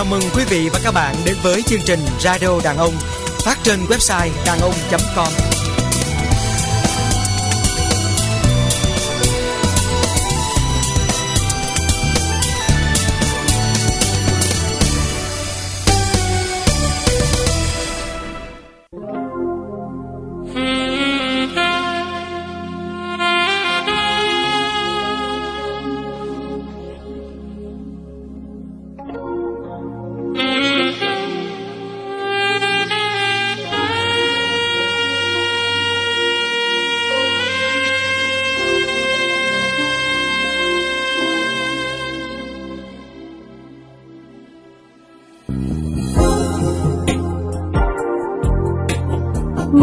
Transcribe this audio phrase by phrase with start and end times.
[0.00, 2.94] Chào mừng quý vị và các bạn đến với chương trình Radio Đàn Ông,
[3.44, 5.49] phát trên website đàn ông.com.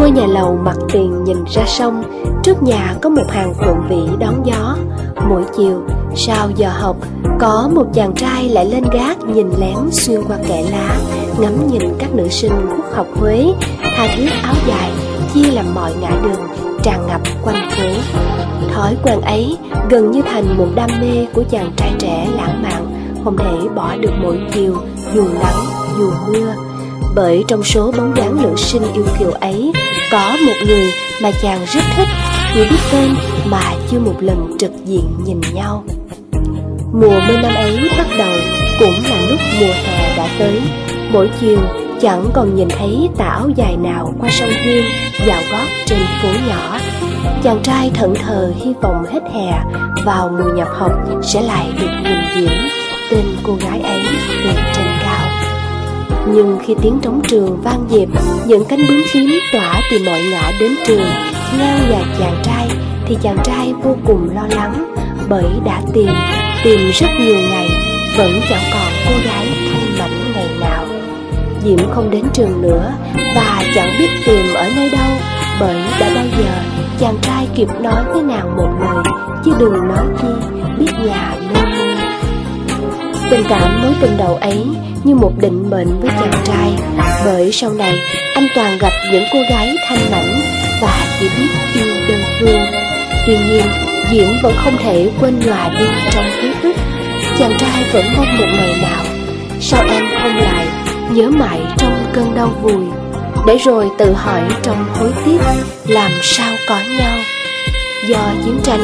[0.08, 2.02] Ngôi nhà lầu mặt tiền nhìn ra sông,
[2.42, 4.76] Trước nhà có một hàng phượng vĩ đón gió.
[5.28, 5.82] Mỗi chiều,
[6.16, 6.96] sau giờ học,
[7.40, 10.96] Có một chàng trai lại lên gác Nhìn lén xuyên qua kẽ lá,
[11.40, 13.46] Ngắm nhìn các nữ sinh quốc học Huế.
[13.82, 14.90] Tha thiết áo dài,
[15.34, 16.40] Chia làm mọi ngã đường,
[16.82, 17.88] Tràn ngập quanh phố.
[18.74, 19.56] Thói quen ấy
[19.90, 23.96] gần như thành một đam mê Của chàng trai trẻ lãng mạn, Không thể bỏ
[23.96, 24.74] được mỗi chiều,
[25.14, 25.64] Dù nắng,
[25.98, 26.67] dù mưa
[27.14, 29.72] bởi trong số bóng dáng nữ sinh yêu kiều ấy,
[30.10, 30.92] có một người
[31.22, 32.08] mà chàng rất thích,
[32.54, 35.84] chỉ biết tên mà chưa một lần trực diện nhìn nhau.
[36.92, 38.38] Mùa mưa năm ấy bắt đầu
[38.78, 40.60] cũng là lúc mùa hè đã tới.
[41.12, 41.58] Mỗi chiều,
[42.00, 44.84] chẳng còn nhìn thấy tà áo dài nào qua sông Hương,
[45.26, 46.78] dạo gót trên phố nhỏ.
[47.42, 49.60] Chàng trai thẫn thờ hy vọng hết hè
[50.04, 52.68] vào mùa nhập học sẽ lại được nhìn diễn.
[53.10, 54.02] Tên cô gái ấy
[54.44, 54.97] từ trên
[56.32, 58.08] nhưng khi tiếng trống trường vang dịp
[58.46, 61.10] Những cánh bướm tím tỏa từ mọi ngã đến trường
[61.58, 62.68] Ngang nhà chàng trai
[63.06, 64.94] Thì chàng trai vô cùng lo lắng
[65.28, 66.10] Bởi đã tìm,
[66.64, 67.68] tìm rất nhiều ngày
[68.16, 70.84] Vẫn chẳng còn cô gái thanh mảnh ngày nào.
[71.64, 72.92] Diễm không đến trường nữa
[73.34, 75.10] Và chẳng biết tìm ở nơi đâu
[75.60, 76.52] Bởi đã bao giờ
[77.00, 79.04] chàng trai kịp nói với nàng một lời
[79.44, 80.28] Chứ đừng nói chi
[80.78, 81.87] biết nhà nơi
[83.30, 84.66] Tình cảm mối tình đầu ấy
[85.04, 86.72] như một định mệnh với chàng trai.
[87.24, 87.94] Bởi sau này
[88.34, 90.40] anh toàn gặp những cô gái thanh mảnh
[90.82, 92.60] Và chỉ biết yêu đơn phương.
[93.26, 93.66] Tuy nhiên
[94.10, 96.76] Diễm vẫn không thể quên nhòa đi trong ký ức.
[97.38, 99.04] Chàng trai vẫn mong một ngày nào
[99.60, 100.66] Sao em không lại
[101.10, 102.84] nhớ mãi trong cơn đau vùi?
[103.46, 105.38] Để rồi tự hỏi trong hối tiếc
[105.86, 107.18] Làm sao có nhau?
[108.08, 108.80] Do chiến tranh,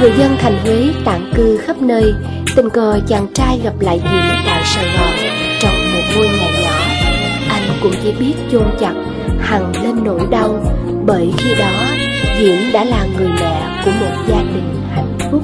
[0.00, 2.14] người dân thành Huế tản cư khắp nơi
[2.56, 5.14] Tình cờ chàng trai gặp lại Diễm tại Sài Gòn
[5.60, 6.80] Trong một ngôi nhà nhỏ.
[7.48, 8.94] Anh cũng chỉ biết chôn chặt
[9.40, 10.62] Hằng lên nỗi đau
[11.06, 11.88] Bởi khi đó
[12.38, 15.42] Diễm đã là người mẹ của một gia đình hạnh phúc.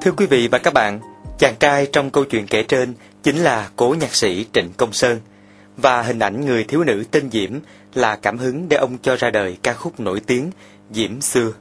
[0.00, 1.00] Thưa quý vị và các bạn,
[1.38, 5.20] chàng trai trong câu chuyện kể trên chính là cố nhạc sĩ Trịnh Công Sơn
[5.76, 7.50] và hình ảnh người thiếu nữ tên Diễm
[7.94, 10.50] là cảm hứng để ông cho ra đời ca khúc nổi tiếng
[10.90, 11.52] Diễm xưa.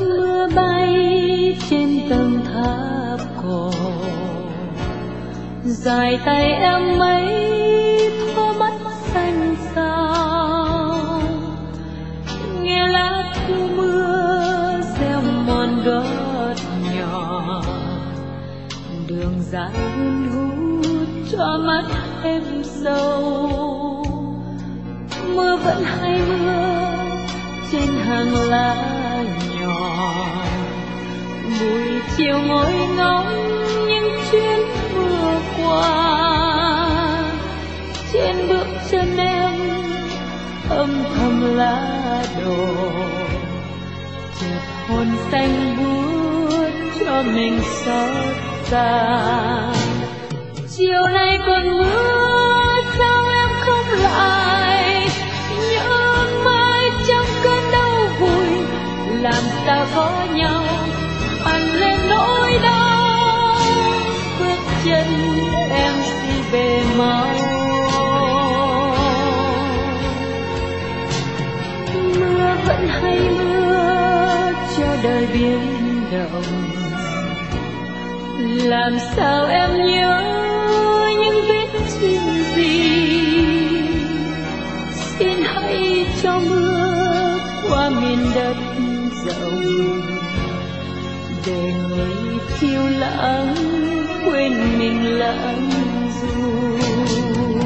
[0.00, 3.70] Mưa mưa bay trên tầng tháp cổ
[5.64, 8.72] dài tay em mấy thua mắt
[9.14, 11.22] xanh sao.
[12.62, 16.54] Nghe lá thu mưa gieo mòn gót
[16.94, 17.62] nhỏ.
[19.06, 20.28] Đường dài hun
[20.82, 21.84] hút cho mắt
[22.22, 24.04] em sâu.
[25.34, 26.74] Mưa vẫn hay mưa
[27.72, 29.03] trên hàng lá
[31.60, 33.28] buổi chiều ngồi ngóng
[33.88, 34.60] những chuyến
[34.94, 36.14] mưa qua.
[38.12, 39.50] Trên bước chân em,
[40.68, 42.66] âm thầm lá đổ.
[44.40, 48.34] Chợt hồn xanh buốt cho mình xót
[48.64, 49.18] xa.
[50.76, 52.64] Chiều nay còn mưa
[52.98, 54.43] sao em không lại?
[74.76, 75.60] Cho đời biến
[76.12, 76.42] động.
[78.64, 80.20] Làm sao em nhớ
[81.20, 81.68] những vết
[82.00, 82.20] chim
[82.56, 82.80] gì?
[85.18, 87.38] Xin hãy cho mưa
[87.70, 88.56] qua miền đất
[89.26, 89.64] rộng,
[91.46, 93.54] để ngày phiêu lãng
[94.26, 95.70] quên mình lãng
[96.22, 97.63] du.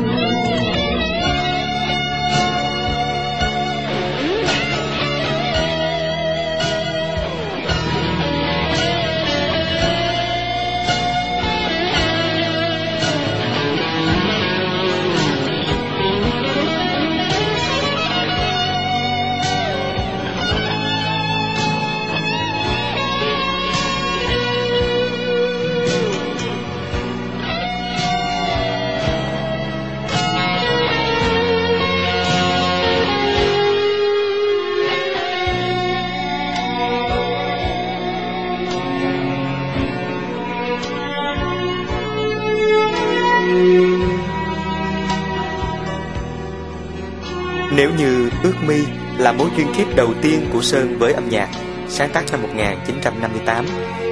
[48.69, 48.85] Mi
[49.19, 51.49] là mối duyên kiếp đầu tiên của Sơn với âm nhạc,
[51.89, 53.67] sáng tác năm 1958,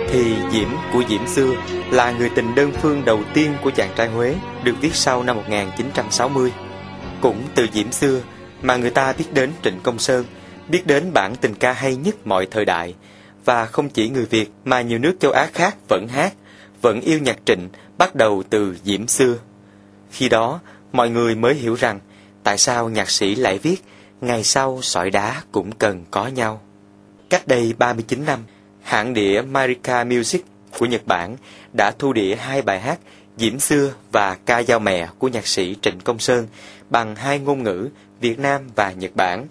[0.08, 1.54] thì Diễm của Diễm Xưa
[1.90, 5.36] là người tình đơn phương đầu tiên của chàng trai Huế, được viết sau năm
[5.36, 6.52] 1960.
[7.20, 8.20] Cũng từ Diễm Xưa
[8.62, 10.24] mà người ta biết đến Trịnh Công Sơn,
[10.68, 12.94] biết đến bản tình ca hay nhất mọi thời đại,
[13.44, 16.34] và không chỉ người Việt mà nhiều nước châu Á khác vẫn hát,
[16.82, 17.68] vẫn yêu nhạc Trịnh
[17.98, 19.34] bắt đầu từ Diễm Xưa.
[20.10, 20.60] Khi đó,
[20.92, 22.00] mọi người mới hiểu rằng
[22.42, 23.82] tại sao nhạc sĩ lại viết
[24.20, 26.60] ngày sau sỏi đá cũng cần có nhau.
[27.30, 28.40] Cách đây 39 năm,
[28.82, 30.44] hãng đĩa Marika Music
[30.78, 31.36] của Nhật Bản
[31.72, 32.98] đã thu đĩa hai bài hát
[33.36, 36.46] Diễm Xưa và Ca Dao Mẹ của nhạc sĩ Trịnh Công Sơn
[36.90, 37.88] bằng hai ngôn ngữ
[38.20, 39.46] Việt Nam và Nhật Bản.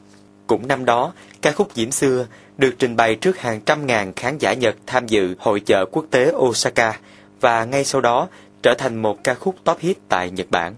[0.47, 2.27] Cũng năm đó, ca khúc Diễm Xưa
[2.57, 6.05] được trình bày trước hàng trăm ngàn khán giả Nhật tham dự hội chợ quốc
[6.11, 6.99] tế Osaka
[7.41, 8.27] và ngay sau đó
[8.63, 10.75] trở thành một ca khúc top hit tại Nhật Bản.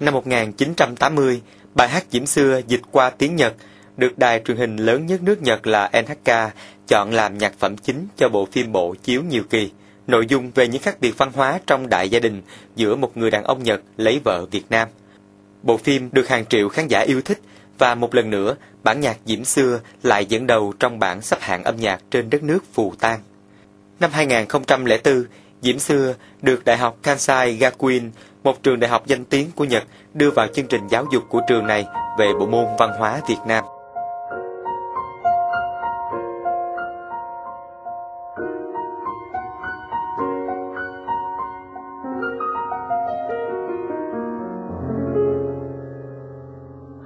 [0.00, 1.40] Năm 1980,
[1.76, 3.54] bài hát Diễm Xưa dịch qua tiếng Nhật
[3.96, 6.32] được đài truyền hình lớn nhất nước Nhật là NHK
[6.88, 9.70] chọn làm nhạc phẩm chính cho bộ phim bộ chiếu nhiều kỳ.
[10.06, 12.42] Nội dung về những khác biệt văn hóa trong đại gia đình
[12.76, 14.88] giữa một người đàn ông Nhật lấy vợ Việt Nam.
[15.62, 17.40] Bộ phim được hàng triệu khán giả yêu thích
[17.78, 21.64] và một lần nữa bản nhạc Diễm Xưa lại dẫn đầu trong bảng xếp hạng
[21.64, 23.20] âm nhạc trên đất nước phù tang.
[24.00, 25.24] Năm 2004,
[25.62, 28.10] Diễm Xưa được Đại học Kansai Gakuin,
[28.46, 29.84] một trường đại học danh tiếng của Nhật,
[30.14, 31.84] đưa vào chương trình giáo dục của trường này
[32.18, 33.64] về bộ môn văn hóa Việt Nam.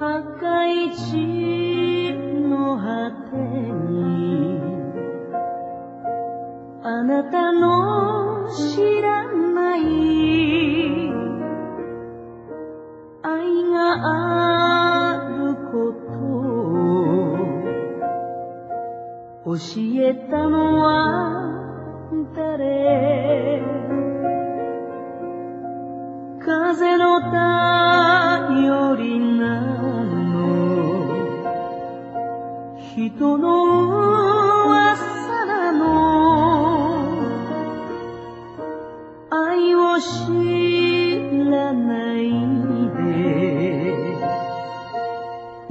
[0.00, 1.49] Hãy subscribe
[22.10, 23.62] aguantaré.
[26.44, 30.52] Kaze no tayori nano,
[32.86, 33.56] hito no
[34.88, 35.98] asa nano,
[39.42, 41.30] ai wo shiranai
[42.96, 43.24] de,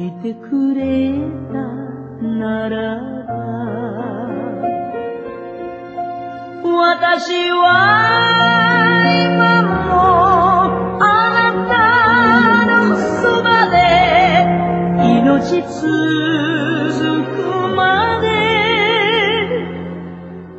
[0.07, 1.89] ite kureta
[2.21, 4.28] ならば
[6.81, 7.65] 私は
[9.25, 11.03] 今もあ
[11.35, 11.75] なた
[12.65, 13.75] のそばで
[15.03, 15.83] 命続
[17.35, 17.37] く
[17.75, 18.27] まで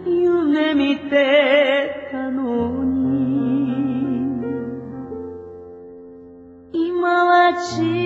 [0.07, 3.01] 夢見てたのに
[6.75, 7.49] 今は
[7.81, 8.00] 違う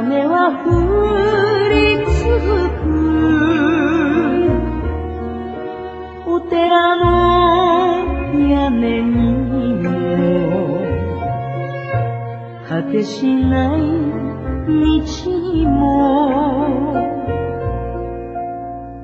[0.00, 2.24] 雨は降り続
[2.80, 2.88] く
[6.26, 7.04] お寺の
[8.48, 9.88] 屋根にも
[12.66, 13.80] 果てしない
[14.66, 14.72] 道
[15.68, 15.76] も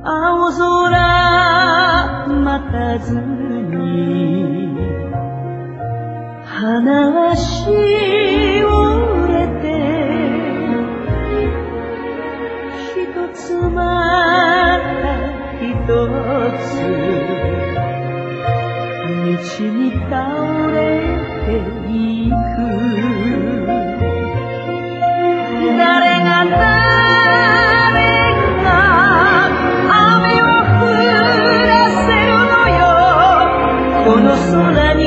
[0.02, 4.72] 青空待たずに
[6.46, 8.35] 花はし
[15.86, 15.90] つ
[19.24, 20.16] 道に倒
[20.72, 20.76] れ
[21.46, 21.48] て
[21.88, 22.34] いく。
[25.78, 25.84] 誰
[26.24, 26.58] が誰
[28.64, 28.68] が
[29.88, 30.84] 雨を降
[31.66, 31.70] ら
[32.04, 32.82] せるのよ。
[34.04, 35.00] この空に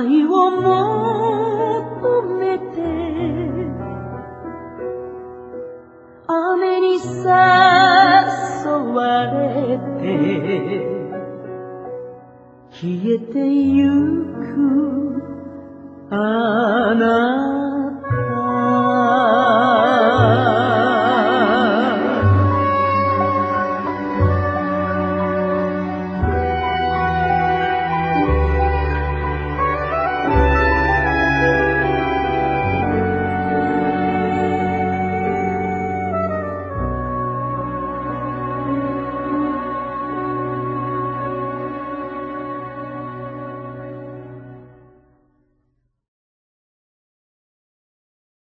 [0.00, 2.64] 愛を求めて
[6.26, 7.20] 雨に誘
[8.94, 10.08] われて
[12.70, 12.80] 消
[13.14, 13.90] えてゆ
[14.40, 14.56] く
[16.10, 17.59] あな